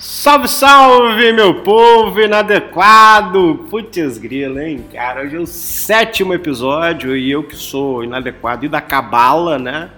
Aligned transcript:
Salve, 0.00 0.48
salve, 0.48 1.32
meu 1.32 1.62
povo 1.62 2.20
inadequado! 2.20 3.66
Putz 3.68 4.16
grila, 4.16 4.64
hein, 4.64 4.84
cara? 4.90 5.22
Hoje 5.22 5.36
é 5.36 5.38
o 5.38 5.46
sétimo 5.46 6.32
episódio 6.32 7.16
e 7.16 7.30
eu 7.30 7.42
que 7.42 7.54
sou 7.54 8.02
inadequado 8.02 8.64
e 8.64 8.68
da 8.68 8.80
cabala, 8.80 9.58
né? 9.58 9.90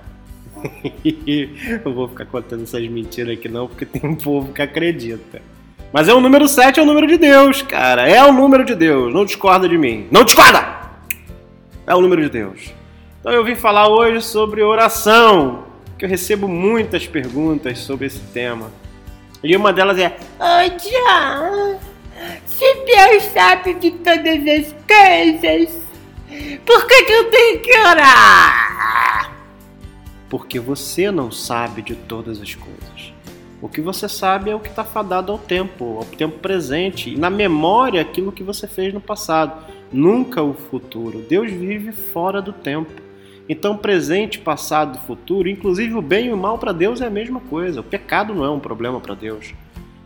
eu 1.85 1.93
vou 1.93 2.09
ficar 2.09 2.25
contando 2.27 2.63
essas 2.63 2.87
mentiras 2.89 3.39
aqui 3.39 3.49
não, 3.49 3.69
porque 3.69 3.87
tem 3.87 4.09
um 4.09 4.17
povo 4.17 4.53
que 4.53 4.61
acredita. 4.61 5.41
Mas 5.93 6.09
é 6.09 6.15
o 6.15 6.21
número 6.21 6.49
7, 6.49 6.81
é 6.81 6.83
o 6.83 6.87
número 6.87 7.07
de 7.07 7.19
Deus, 7.19 7.61
cara. 7.61 8.09
É 8.09 8.25
o 8.25 8.33
número 8.33 8.65
de 8.65 8.75
Deus. 8.75 9.13
Não 9.13 9.25
discorda 9.25 9.69
de 9.69 9.77
mim. 9.77 10.09
Não 10.11 10.25
discorda! 10.25 10.81
É 11.87 11.95
o 11.95 12.01
número 12.01 12.23
de 12.23 12.31
Deus. 12.31 12.73
Então 13.21 13.31
eu 13.31 13.45
vim 13.45 13.55
falar 13.55 13.89
hoje 13.89 14.25
sobre 14.25 14.63
oração, 14.63 15.65
que 15.99 16.05
eu 16.05 16.09
recebo 16.09 16.49
muitas 16.49 17.07
perguntas 17.07 17.79
sobre 17.81 18.07
esse 18.07 18.21
tema. 18.21 18.71
E 19.45 19.55
uma 19.55 19.73
delas 19.73 19.99
é: 19.99 20.17
Ô 20.39 20.69
John, 20.79 21.79
se 22.47 22.75
Deus 22.85 23.25
sabe 23.33 23.75
de 23.75 23.91
todas 23.91 24.47
as 24.47 24.75
coisas, 24.89 25.83
por 26.65 26.87
que, 26.87 27.03
que 27.03 27.13
eu 27.13 27.31
tenho 27.31 27.61
que 27.61 27.79
orar? 27.79 29.33
Porque 30.31 30.59
você 30.59 31.11
não 31.11 31.31
sabe 31.31 31.83
de 31.83 31.95
todas 31.95 32.41
as 32.41 32.55
coisas. 32.55 33.13
O 33.63 33.69
que 33.69 33.81
você 33.81 34.09
sabe 34.09 34.51
é 34.51 34.55
o 34.57 34.59
que 34.59 34.69
está 34.69 34.83
fadado 34.83 35.31
ao 35.31 35.39
tempo, 35.39 35.99
ao 35.99 36.05
tempo 36.05 36.41
presente, 36.41 37.11
e 37.11 37.17
na 37.17 37.31
memória 37.31 38.03
aquilo 38.03 38.33
que 38.33 38.43
você 38.43 38.67
fez 38.67 38.93
no 38.93 39.01
passado, 39.01 39.65
nunca 39.93 40.43
o 40.43 40.53
futuro. 40.53 41.25
Deus 41.29 41.49
vive 41.49 41.93
fora 41.93 42.43
do 42.43 42.53
tempo. 42.53 42.91
Então, 43.49 43.77
presente, 43.77 44.41
passado 44.41 44.99
e 44.99 45.07
futuro, 45.07 45.49
inclusive 45.49 45.95
o 45.95 46.03
bem 46.03 46.27
e 46.27 46.33
o 46.33 46.37
mal 46.37 46.59
para 46.59 46.73
Deus 46.73 47.01
é 47.01 47.07
a 47.07 47.11
mesma 47.11 47.39
coisa. 47.39 47.81
O 47.81 47.85
pecado 47.85 48.35
não 48.35 48.45
é 48.45 48.51
um 48.51 48.59
problema 48.59 48.99
para 48.99 49.15
Deus. 49.15 49.55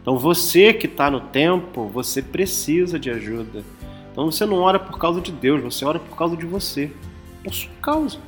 Então, 0.03 0.19
você 0.19 0.75
que 0.75 0.86
está 0.86 1.11
no 1.11 1.20
tempo, 1.20 1.86
você 1.86 2.20
precisa 2.20 2.98
de 2.98 3.09
ajuda. 3.09 3.64
Então, 4.12 4.31
você 4.31 4.44
não 4.44 4.59
ora 4.59 4.78
por 4.78 4.98
causa 4.98 5.19
de 5.19 5.33
Deus, 5.33 5.62
você 5.62 5.83
ora 5.83 5.98
por 5.98 6.14
causa 6.14 6.36
de 6.36 6.44
você, 6.44 6.91
por 7.42 7.55
sua 7.55 7.72
causa. 7.81 8.19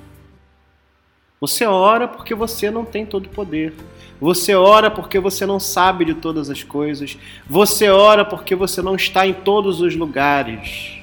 Você 1.41 1.65
ora 1.65 2.09
porque 2.09 2.35
você 2.35 2.71
não 2.71 2.85
tem 2.85 3.07
todo 3.07 3.27
o 3.27 3.31
poder. 3.31 3.73
Você 4.21 4.55
ora 4.55 4.91
porque 4.91 5.21
você 5.21 5.47
não 5.47 5.61
sabe 5.61 6.05
de 6.05 6.15
todas 6.15 6.51
as 6.51 6.65
coisas. 6.65 7.17
Você 7.49 7.89
ora 7.89 8.25
porque 8.25 8.57
você 8.57 8.83
não 8.83 8.97
está 8.97 9.27
em 9.27 9.33
todos 9.33 9.81
os 9.81 9.95
lugares. 9.95 10.99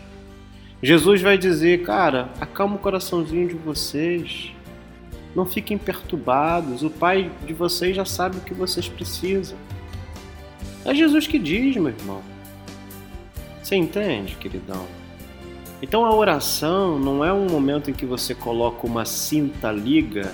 Jesus 0.83 1.22
vai 1.22 1.38
dizer, 1.38 1.83
cara, 1.83 2.30
acalma 2.39 2.75
o 2.75 2.80
coraçãozinho 2.80 3.47
de 3.47 3.56
vocês. 3.56 4.52
Não 5.33 5.45
fiquem 5.45 5.78
perturbados. 5.78 6.83
O 6.83 6.89
Pai 6.89 7.31
de 7.45 7.53
vocês 7.53 7.95
já 7.95 8.06
sabe 8.06 8.38
o 8.38 8.41
que 8.41 8.53
vocês 8.53 8.89
precisam. 8.89 9.58
É 10.83 10.94
Jesus 10.94 11.28
que 11.28 11.39
diz, 11.39 11.78
meu 11.78 11.88
irmão. 11.88 12.22
Você 13.63 13.75
entende, 13.75 14.36
queridão? 14.36 14.86
Então 15.81 16.06
a 16.06 16.16
oração 16.16 16.98
não 16.98 17.23
é 17.23 17.31
um 17.34 17.48
momento 17.48 17.90
em 17.92 17.94
que 17.94 18.06
você 18.06 18.34
coloca 18.34 18.88
uma 18.88 19.06
cinta 19.06 19.72
liga, 19.72 20.34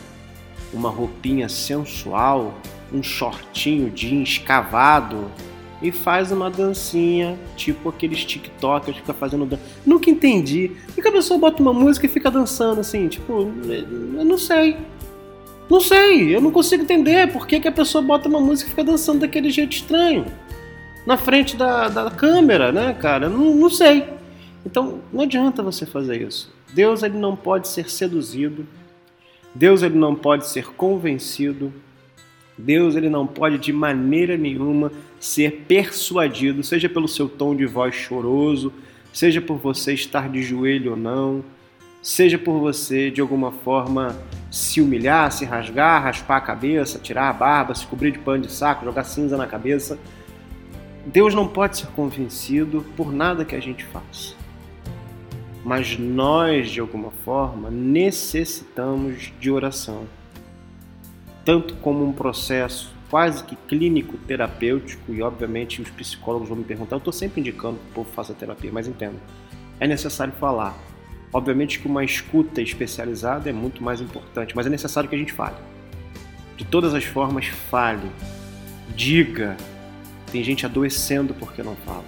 uma 0.73 0.89
roupinha 0.89 1.49
sensual, 1.49 2.53
um 2.93 3.01
shortinho 3.01 3.89
jeans 3.89 4.37
cavado 4.37 5.31
e 5.81 5.91
faz 5.91 6.31
uma 6.31 6.49
dancinha, 6.49 7.37
tipo 7.55 7.89
aqueles 7.89 8.23
TikTokers 8.23 8.97
que 8.97 9.01
fica 9.01 9.13
fazendo 9.13 9.45
dança. 9.45 9.63
Nunca 9.85 10.09
entendi. 10.09 10.71
Por 10.93 11.01
que 11.01 11.07
a 11.07 11.11
pessoa 11.11 11.39
bota 11.39 11.61
uma 11.61 11.73
música 11.73 12.05
e 12.05 12.09
fica 12.09 12.29
dançando 12.29 12.79
assim? 12.79 13.07
Tipo, 13.07 13.51
eu 13.67 14.25
não 14.25 14.37
sei. 14.37 14.77
Não 15.67 15.79
sei, 15.79 16.35
eu 16.35 16.41
não 16.41 16.51
consigo 16.51 16.83
entender 16.83 17.31
por 17.31 17.47
que, 17.47 17.59
que 17.59 17.67
a 17.67 17.71
pessoa 17.71 18.01
bota 18.01 18.27
uma 18.27 18.41
música 18.41 18.67
e 18.67 18.71
fica 18.71 18.83
dançando 18.83 19.21
daquele 19.21 19.49
jeito 19.49 19.71
estranho. 19.71 20.25
Na 21.07 21.17
frente 21.17 21.55
da, 21.55 21.87
da 21.87 22.11
câmera, 22.11 22.71
né, 22.71 22.93
cara? 22.99 23.27
Não, 23.29 23.55
não 23.55 23.69
sei. 23.69 24.05
Então, 24.65 25.01
não 25.11 25.21
adianta 25.21 25.63
você 25.63 25.85
fazer 25.85 26.21
isso. 26.21 26.53
Deus 26.73 27.03
ele 27.03 27.17
não 27.17 27.35
pode 27.35 27.67
ser 27.67 27.89
seduzido. 27.89 28.65
Deus 29.53 29.81
ele 29.81 29.97
não 29.97 30.15
pode 30.15 30.47
ser 30.47 30.67
convencido. 30.67 31.73
Deus 32.57 32.95
ele 32.95 33.09
não 33.09 33.25
pode 33.25 33.57
de 33.57 33.73
maneira 33.73 34.37
nenhuma 34.37 34.91
ser 35.19 35.65
persuadido, 35.67 36.63
seja 36.63 36.87
pelo 36.87 37.07
seu 37.07 37.27
tom 37.27 37.55
de 37.55 37.65
voz 37.65 37.95
choroso, 37.95 38.71
seja 39.11 39.41
por 39.41 39.57
você 39.57 39.93
estar 39.93 40.29
de 40.29 40.43
joelho 40.43 40.91
ou 40.91 40.97
não, 40.97 41.43
seja 42.01 42.37
por 42.37 42.59
você 42.59 43.09
de 43.09 43.21
alguma 43.21 43.51
forma 43.51 44.15
se 44.51 44.81
humilhar, 44.81 45.31
se 45.31 45.45
rasgar, 45.45 46.03
raspar 46.03 46.37
a 46.37 46.41
cabeça, 46.41 46.99
tirar 46.99 47.29
a 47.29 47.33
barba, 47.33 47.73
se 47.73 47.85
cobrir 47.85 48.11
de 48.11 48.19
pano 48.19 48.43
de 48.43 48.51
saco, 48.51 48.85
jogar 48.85 49.03
cinza 49.03 49.37
na 49.37 49.47
cabeça. 49.47 49.97
Deus 51.05 51.33
não 51.33 51.47
pode 51.47 51.77
ser 51.77 51.87
convencido 51.87 52.85
por 52.95 53.11
nada 53.11 53.43
que 53.43 53.55
a 53.55 53.59
gente 53.59 53.83
faça. 53.85 54.40
Mas 55.63 55.97
nós, 55.97 56.69
de 56.69 56.79
alguma 56.79 57.11
forma, 57.11 57.69
necessitamos 57.69 59.31
de 59.39 59.51
oração 59.51 60.07
tanto 61.43 61.75
como 61.75 62.05
um 62.05 62.13
processo 62.13 62.91
quase 63.09 63.43
que 63.43 63.55
clínico 63.55 64.17
terapêutico, 64.17 65.13
e 65.13 65.21
obviamente 65.21 65.81
os 65.81 65.89
psicólogos 65.89 66.47
vão 66.47 66.57
me 66.57 66.63
perguntar, 66.63 66.95
eu 66.95 66.99
estou 66.99 67.11
sempre 67.11 67.41
indicando 67.41 67.77
que 67.77 67.91
o 67.91 67.93
povo 67.93 68.09
faça 68.09 68.33
terapia, 68.33 68.71
mas 68.71 68.87
entendo, 68.87 69.19
é 69.79 69.87
necessário 69.87 70.33
falar. 70.39 70.77
Obviamente 71.33 71.79
que 71.79 71.87
uma 71.87 72.03
escuta 72.03 72.61
especializada 72.61 73.49
é 73.49 73.53
muito 73.53 73.83
mais 73.83 73.99
importante, 73.99 74.55
mas 74.55 74.65
é 74.65 74.69
necessário 74.69 75.09
que 75.09 75.15
a 75.15 75.19
gente 75.19 75.33
fale. 75.33 75.55
De 76.55 76.65
todas 76.65 76.93
as 76.93 77.03
formas, 77.03 77.47
fale. 77.47 78.09
Diga. 78.95 79.57
Tem 80.31 80.43
gente 80.43 80.65
adoecendo 80.65 81.33
porque 81.33 81.63
não 81.63 81.75
fala. 81.77 82.03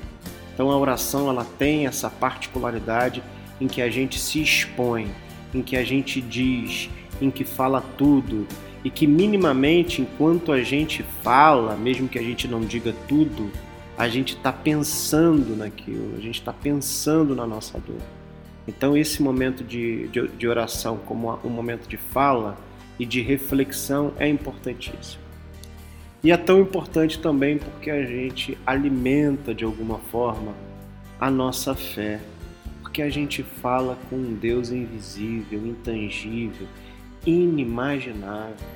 Então 0.53 0.69
a 0.71 0.77
oração 0.77 1.29
ela 1.29 1.45
tem 1.57 1.87
essa 1.87 2.09
particularidade 2.09 3.23
em 3.59 3.67
que 3.67 3.81
a 3.81 3.89
gente 3.89 4.19
se 4.19 4.41
expõe, 4.41 5.07
em 5.53 5.61
que 5.61 5.75
a 5.75 5.83
gente 5.83 6.19
diz, 6.21 6.89
em 7.21 7.29
que 7.29 7.43
fala 7.43 7.81
tudo, 7.97 8.47
e 8.83 8.89
que 8.89 9.07
minimamente, 9.07 10.01
enquanto 10.01 10.51
a 10.51 10.61
gente 10.61 11.03
fala, 11.21 11.75
mesmo 11.75 12.09
que 12.09 12.19
a 12.19 12.23
gente 12.23 12.47
não 12.47 12.61
diga 12.61 12.93
tudo, 13.07 13.49
a 13.97 14.09
gente 14.09 14.35
está 14.35 14.51
pensando 14.51 15.55
naquilo, 15.55 16.15
a 16.17 16.19
gente 16.19 16.39
está 16.39 16.51
pensando 16.51 17.35
na 17.35 17.47
nossa 17.47 17.79
dor. 17.79 18.01
Então, 18.67 18.97
esse 18.97 19.21
momento 19.21 19.63
de, 19.63 20.07
de, 20.07 20.27
de 20.27 20.47
oração, 20.47 20.97
como 21.05 21.37
um 21.43 21.49
momento 21.49 21.87
de 21.87 21.97
fala 21.97 22.57
e 22.97 23.05
de 23.05 23.21
reflexão, 23.21 24.13
é 24.17 24.27
importantíssimo. 24.27 25.21
E 26.23 26.31
é 26.31 26.37
tão 26.37 26.59
importante 26.61 27.19
também 27.19 27.57
porque 27.57 27.91
a 27.91 28.05
gente 28.05 28.57
alimenta 28.65 29.53
de 29.53 29.65
alguma 29.65 29.99
forma 29.99 30.53
a 31.19 31.29
nossa 31.29 31.75
fé, 31.75 32.21
porque 32.93 33.01
a 33.01 33.09
gente 33.09 33.41
fala 33.41 33.97
com 34.07 34.17
um 34.17 34.35
Deus 34.35 34.69
invisível, 34.69 35.65
intangível, 35.65 36.67
inimaginável. 37.25 38.67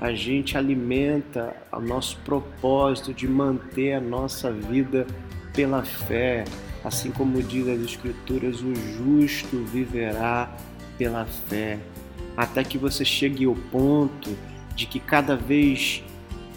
A 0.00 0.12
gente 0.12 0.58
alimenta 0.58 1.54
o 1.70 1.78
nosso 1.78 2.18
propósito 2.24 3.14
de 3.14 3.28
manter 3.28 3.92
a 3.92 4.00
nossa 4.00 4.50
vida 4.50 5.06
pela 5.54 5.84
fé, 5.84 6.42
assim 6.84 7.12
como 7.12 7.40
diz 7.40 7.68
as 7.68 7.80
Escrituras: 7.82 8.60
o 8.62 8.74
justo 8.74 9.62
viverá 9.66 10.52
pela 10.98 11.24
fé, 11.24 11.78
até 12.36 12.64
que 12.64 12.76
você 12.76 13.04
chegue 13.04 13.44
ao 13.44 13.54
ponto 13.54 14.36
de 14.74 14.86
que 14.86 14.98
cada 14.98 15.36
vez 15.36 16.02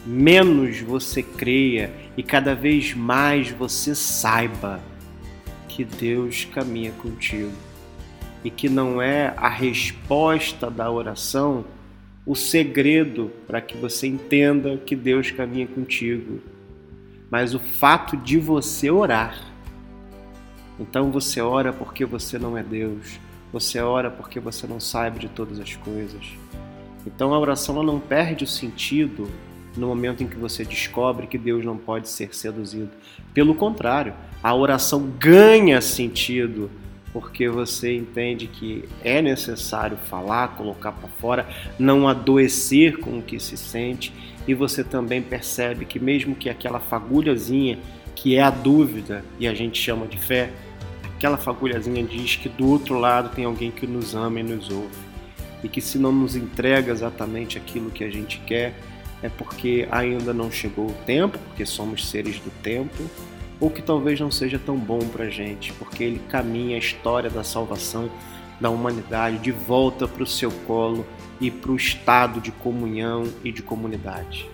menos 0.04 0.82
você 0.82 1.22
creia 1.22 1.94
e 2.18 2.24
cada 2.24 2.56
vez 2.56 2.96
mais 2.96 3.52
você 3.52 3.94
saiba 3.94 4.89
que 5.80 5.86
Deus 5.86 6.44
caminha 6.44 6.92
contigo 6.92 7.54
e 8.44 8.52
que 8.52 8.68
não 8.68 9.02
é 9.02 9.34
a 9.38 9.48
resposta 9.48 10.70
da 10.70 10.92
oração 10.92 11.64
o 12.26 12.36
segredo 12.36 13.32
para 13.48 13.62
que 13.62 13.78
você 13.78 14.06
entenda 14.06 14.76
que 14.76 14.94
Deus 14.94 15.32
caminha 15.32 15.66
contigo, 15.66 16.42
mas 17.32 17.56
o 17.56 17.60
fato 17.60 18.18
de 18.18 18.38
você 18.38 18.92
orar. 18.92 19.42
Então 20.78 21.12
você 21.12 21.40
ora 21.40 21.72
porque 21.72 22.04
você 22.04 22.38
não 22.38 22.58
é 22.58 22.62
Deus, 22.62 23.18
você 23.50 23.80
ora 23.80 24.12
porque 24.12 24.38
você 24.38 24.68
não 24.68 24.82
sabe 24.82 25.18
de 25.18 25.30
todas 25.30 25.62
as 25.62 25.78
coisas. 25.78 26.26
Então 27.08 27.34
a 27.34 27.40
oração 27.40 27.76
ela 27.76 27.86
não 27.86 28.02
perde 28.02 28.44
o 28.44 28.48
sentido 28.48 29.30
no 29.80 29.88
momento 29.88 30.22
em 30.22 30.28
que 30.28 30.36
você 30.36 30.64
descobre 30.64 31.28
que 31.28 31.38
Deus 31.38 31.66
não 31.66 31.78
pode 31.78 32.10
ser 32.10 32.36
seduzido. 32.36 32.90
Pelo 33.34 33.56
contrário, 33.56 34.14
a 34.44 34.54
oração 34.54 35.12
ganha 35.18 35.82
sentido 35.82 36.70
porque 37.12 37.50
você 37.50 37.96
entende 37.96 38.48
que 38.48 38.88
é 39.04 39.22
necessário 39.22 39.98
falar, 39.98 40.50
colocar 40.50 40.92
para 40.92 41.10
fora, 41.10 41.48
não 41.78 42.08
adoecer 42.08 42.98
com 42.98 43.18
o 43.18 43.22
que 43.22 43.40
se 43.40 43.58
sente, 43.58 44.14
e 44.48 44.54
você 44.54 44.84
também 44.84 45.22
percebe 45.22 45.86
que 45.86 46.00
mesmo 46.00 46.36
que 46.36 46.50
aquela 46.50 46.80
fagulhazinha 46.80 47.80
que 48.16 48.36
é 48.36 48.42
a 48.42 48.50
dúvida 48.50 49.24
e 49.40 49.48
a 49.48 49.54
gente 49.54 49.82
chama 49.82 50.06
de 50.06 50.18
fé, 50.18 50.52
aquela 51.16 51.38
fagulhazinha 51.38 52.04
diz 52.04 52.36
que 52.36 52.50
do 52.50 52.68
outro 52.68 52.98
lado 52.98 53.34
tem 53.34 53.46
alguém 53.46 53.72
que 53.72 53.88
nos 53.88 54.14
ama 54.14 54.40
e 54.40 54.44
nos 54.44 54.70
ouve. 54.70 55.10
E 55.64 55.70
que 55.70 55.82
se 55.82 55.98
não 55.98 56.12
nos 56.12 56.36
entrega 56.36 56.92
exatamente 56.92 57.58
aquilo 57.58 57.92
que 57.92 58.04
a 58.04 58.10
gente 58.10 58.40
quer, 58.46 58.74
é 59.22 59.30
porque 59.30 59.88
ainda 59.92 60.34
não 60.34 60.52
chegou 60.52 60.88
o 60.88 60.94
tempo, 61.06 61.38
porque 61.40 61.66
somos 61.66 62.10
seres 62.10 62.40
do 62.40 62.50
tempo, 62.62 63.04
ou 63.60 63.70
que 63.70 63.82
talvez 63.82 64.20
não 64.20 64.32
seja 64.32 64.58
tão 64.58 64.78
bom 64.78 65.00
para 65.00 65.26
a 65.26 65.30
gente, 65.30 65.74
porque 65.74 66.04
ele 66.04 66.22
caminha 66.30 66.76
a 66.76 66.80
história 66.80 67.30
da 67.30 67.44
salvação 67.44 68.10
da 68.60 68.70
humanidade 68.70 69.40
de 69.40 69.52
volta 69.52 70.08
para 70.08 70.24
o 70.24 70.28
seu 70.28 70.52
colo 70.66 71.06
e 71.40 71.50
para 71.50 71.72
o 71.72 71.76
estado 71.76 72.42
de 72.42 72.52
comunhão 72.52 73.24
e 73.44 73.52
de 73.52 73.62
comunidade. 73.62 74.50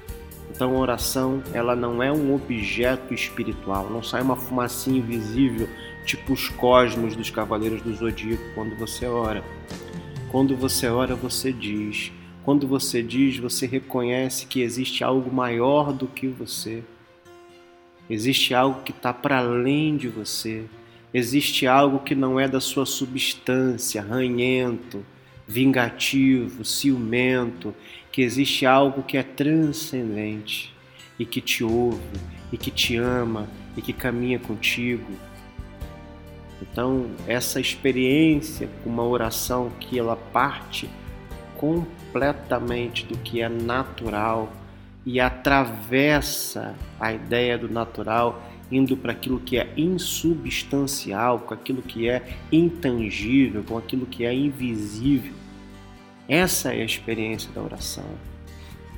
Então 0.49 0.75
a 0.75 0.79
oração 0.79 1.43
ela 1.53 1.75
não 1.75 2.01
é 2.01 2.11
um 2.11 2.33
objeto 2.33 3.13
espiritual, 3.13 3.89
não 3.89 4.01
sai 4.01 4.21
uma 4.21 4.35
fumacinha 4.35 4.99
invisível 4.99 5.67
tipo 6.05 6.33
os 6.33 6.47
cosmos 6.49 7.15
dos 7.15 7.29
cavaleiros 7.29 7.81
do 7.81 7.93
zodíaco 7.93 8.43
quando 8.53 8.75
você 8.77 9.07
ora. 9.07 9.43
Quando 10.31 10.55
você 10.55 10.87
ora, 10.87 11.15
você 11.15 11.51
diz. 11.51 12.11
Quando 12.45 12.67
você 12.67 13.01
diz, 13.01 13.39
você 13.39 13.65
reconhece 13.65 14.45
que 14.45 14.61
existe 14.61 15.03
algo 15.03 15.33
maior 15.33 15.91
do 15.91 16.05
que 16.05 16.27
você. 16.27 16.83
Existe 18.07 18.53
algo 18.53 18.83
que 18.83 18.91
está 18.91 19.11
para 19.11 19.39
além 19.39 19.97
de 19.97 20.07
você. 20.07 20.65
Existe 21.11 21.65
algo 21.65 22.01
que 22.01 22.13
não 22.13 22.39
é 22.39 22.47
da 22.47 22.61
sua 22.61 22.85
substância, 22.85 23.99
ranhento, 23.99 25.03
vingativo, 25.47 26.63
ciumento, 26.63 27.73
que 28.11 28.21
existe 28.21 28.63
algo 28.63 29.01
que 29.01 29.17
é 29.17 29.23
transcendente 29.23 30.71
e 31.17 31.25
que 31.25 31.41
te 31.41 31.63
ouve 31.63 31.99
e 32.51 32.57
que 32.59 32.69
te 32.69 32.95
ama 32.95 33.49
e 33.75 33.81
que 33.81 33.91
caminha 33.91 34.37
contigo. 34.37 35.11
Então, 36.61 37.07
essa 37.27 37.59
experiência 37.59 38.69
uma 38.85 39.03
oração 39.03 39.71
que 39.79 39.97
ela 39.97 40.15
parte 40.15 40.87
completamente 41.57 43.05
do 43.05 43.17
que 43.17 43.41
é 43.41 43.49
natural 43.49 44.51
e 45.05 45.19
atravessa 45.19 46.75
a 46.99 47.13
ideia 47.13 47.57
do 47.57 47.69
natural 47.69 48.41
indo 48.71 48.97
para 48.97 49.11
aquilo 49.11 49.39
que 49.39 49.57
é 49.57 49.71
insubstancial, 49.77 51.39
com 51.39 51.53
aquilo 51.53 51.81
que 51.81 52.09
é 52.09 52.37
intangível, 52.51 53.63
com 53.63 53.77
aquilo 53.77 54.05
que 54.05 54.25
é 54.25 54.33
invisível. 54.33 55.33
Essa 56.27 56.73
é 56.73 56.81
a 56.81 56.85
experiência 56.85 57.51
da 57.51 57.61
oração. 57.61 58.05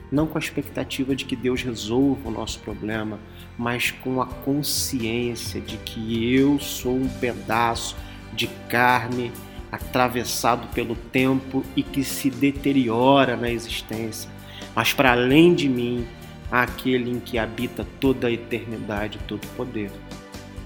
Não 0.09 0.25
com 0.25 0.37
a 0.37 0.41
expectativa 0.41 1.13
de 1.13 1.25
que 1.25 1.35
Deus 1.35 1.61
resolva 1.61 2.29
o 2.29 2.31
nosso 2.31 2.59
problema, 2.59 3.19
mas 3.57 3.91
com 3.91 4.21
a 4.21 4.25
consciência 4.25 5.59
de 5.59 5.75
que 5.77 6.33
eu 6.33 6.57
sou 6.59 6.95
um 6.95 7.09
pedaço 7.09 7.97
de 8.33 8.47
carne 8.69 9.33
atravessado 9.71 10.67
pelo 10.73 10.95
tempo 10.95 11.63
e 11.75 11.83
que 11.83 12.03
se 12.03 12.29
deteriora 12.29 13.35
na 13.35 13.49
existência. 13.49 14.29
Mas 14.75 14.93
para 14.93 15.11
além 15.11 15.53
de 15.53 15.67
mim 15.67 16.07
àquele 16.51 17.11
em 17.11 17.19
que 17.19 17.37
habita 17.37 17.85
toda 17.99 18.27
a 18.27 18.31
eternidade, 18.31 19.19
todo 19.27 19.43
o 19.43 19.55
poder. 19.55 19.91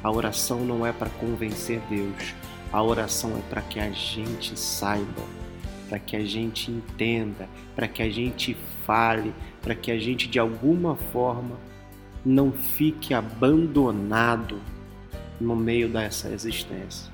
A 0.03 0.12
oração 0.12 0.63
não 0.65 0.86
é 0.86 0.92
para 0.92 1.09
convencer 1.09 1.80
Deus, 1.89 2.33
a 2.71 2.81
oração 2.81 3.38
é 3.38 3.42
para 3.50 3.62
que 3.62 3.80
a 3.80 3.92
gente 3.92 4.57
saiba, 4.57 5.24
para 5.89 6.00
que 6.00 6.15
a 6.15 6.25
gente 6.25 6.71
entenda, 6.71 7.47
para 7.75 7.88
que 7.88 8.01
a 8.01 8.09
gente 8.09 8.56
fale, 8.86 9.33
para 9.62 9.75
que 9.75 9.92
a 9.92 10.00
gente 10.00 10.27
de 10.27 10.39
alguma 10.39 10.95
forma 10.95 11.57
não 12.25 12.51
fique 12.51 13.13
abandonado 13.13 14.59
no 15.39 15.56
meio 15.56 15.89
dessa 15.89 16.30
existência. 16.30 17.10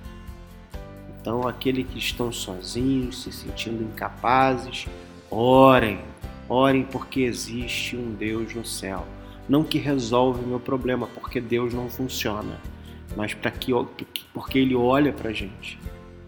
Então, 1.28 1.46
aqueles 1.46 1.86
que 1.86 1.98
estão 1.98 2.32
sozinhos, 2.32 3.24
se 3.24 3.34
sentindo 3.34 3.84
incapazes, 3.84 4.88
orem, 5.30 6.00
Orem 6.48 6.84
porque 6.84 7.20
existe 7.20 7.98
um 7.98 8.14
Deus 8.14 8.56
no 8.56 8.66
céu. 8.66 9.06
Não 9.50 9.62
que 9.62 9.78
resolve 9.78 10.42
o 10.42 10.48
meu 10.48 10.60
problema, 10.62 11.06
porque 11.06 11.42
Deus 11.42 11.74
não 11.74 11.90
funciona, 11.90 12.58
mas 13.18 13.34
para 13.34 13.52
que 13.52 13.74
porque 14.34 14.58
ele 14.58 14.74
olha 14.74 15.12
para 15.12 15.32
a 15.32 15.34
gente. 15.34 15.78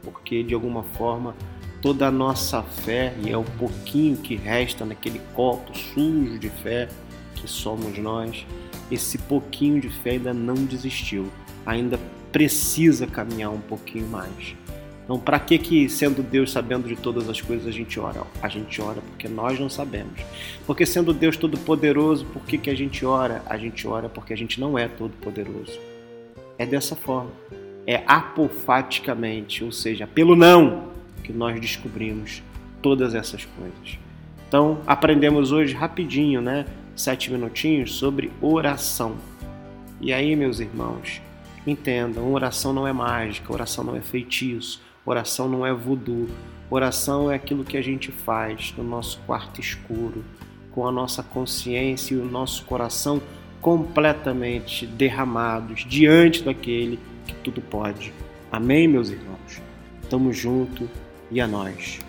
Porque 0.04 0.44
de 0.44 0.54
alguma 0.54 0.84
forma 0.84 1.34
toda 1.82 2.06
a 2.06 2.12
nossa 2.12 2.62
fé 2.62 3.16
e 3.24 3.30
é 3.30 3.38
o 3.38 3.46
pouquinho 3.58 4.18
que 4.18 4.36
resta 4.36 4.84
naquele 4.84 5.22
copo 5.34 5.78
sujo 5.78 6.38
de 6.38 6.50
fé 6.50 6.90
que 7.36 7.48
somos 7.48 7.98
nós, 7.98 8.46
esse 8.92 9.18
pouquinho 9.18 9.80
de 9.80 9.88
fé 9.88 10.12
ainda 10.12 10.34
não 10.34 10.56
desistiu, 10.56 11.32
ainda 11.66 11.98
precisa 12.34 13.08
caminhar 13.08 13.52
um 13.52 13.62
pouquinho 13.62 14.06
mais. 14.06 14.58
Então, 15.10 15.20
para 15.20 15.40
que 15.40 15.58
que 15.58 15.90
sendo 15.90 16.22
Deus 16.22 16.52
sabendo 16.52 16.88
de 16.88 16.96
todas 16.96 17.28
as 17.28 17.42
coisas 17.42 17.66
a 17.66 17.72
gente 17.72 18.00
ora? 18.00 18.22
A 18.44 18.48
gente 18.48 18.80
ora 18.80 19.02
porque 19.02 19.28
nós 19.28 19.60
não 19.60 19.68
sabemos. 19.68 20.22
Porque 20.68 20.86
sendo 20.86 21.12
Deus 21.12 21.36
todo 21.36 21.58
poderoso, 21.58 22.26
por 22.26 22.44
que 22.44 22.60
que 22.60 22.70
a 22.70 22.76
gente 22.76 23.04
ora? 23.04 23.42
A 23.48 23.58
gente 23.58 23.88
ora 23.88 24.08
porque 24.08 24.34
a 24.34 24.38
gente 24.38 24.62
não 24.62 24.78
é 24.78 24.88
todo 24.88 25.10
poderoso. 25.20 25.80
É 26.60 26.66
dessa 26.68 26.96
forma. 26.96 27.32
É 27.88 28.04
apofaticamente, 28.06 29.64
ou 29.64 29.72
seja, 29.72 30.06
pelo 30.06 30.36
não 30.36 30.90
que 31.24 31.34
nós 31.34 31.60
descobrimos 31.60 32.44
todas 32.80 33.16
essas 33.16 33.44
coisas. 33.46 33.98
Então, 34.48 34.80
aprendemos 34.86 35.52
hoje 35.52 35.74
rapidinho, 35.74 36.40
né? 36.40 36.68
Sete 36.96 37.32
minutinhos 37.32 37.96
sobre 37.96 38.32
oração. 38.40 39.16
E 40.00 40.14
aí, 40.14 40.36
meus 40.36 40.60
irmãos, 40.60 41.20
entendam, 41.66 42.32
oração 42.32 42.72
não 42.74 42.86
é 42.86 42.94
mágica, 42.94 43.52
oração 43.52 43.84
não 43.84 43.96
é 43.96 44.02
feitiço, 44.02 44.88
Oração 45.10 45.50
não 45.50 45.66
é 45.66 45.74
voodoo. 45.74 46.28
Oração 46.70 47.32
é 47.32 47.36
aquilo 47.36 47.64
que 47.64 47.76
a 47.76 47.82
gente 47.82 48.12
faz 48.12 48.76
no 48.78 48.84
nosso 48.84 49.20
quarto 49.26 49.60
escuro, 49.60 50.24
com 50.70 50.88
a 50.88 50.92
nossa 50.92 51.24
consciência 51.24 52.14
e 52.14 52.18
o 52.20 52.26
nosso 52.26 52.64
coração 52.66 53.20
completamente 53.60 54.86
derramados 54.86 55.84
diante 55.90 56.44
daquele 56.44 57.00
que 57.26 57.34
tudo 57.34 57.60
pode. 57.60 58.14
Amém, 58.52 58.88
meus 58.88 59.10
irmãos? 59.10 59.60
Tamo 60.12 60.32
junto 60.32 60.88
e 61.32 61.42
a 61.42 61.48
nós. 61.48 62.00